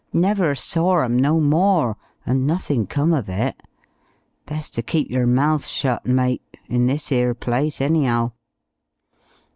[0.13, 1.95] Never saw 'em no more,
[2.25, 3.61] and nothin' come of it....
[4.47, 6.41] Best to keep your mouth shut, mate.
[6.65, 8.33] In this 'ere place, any'ow."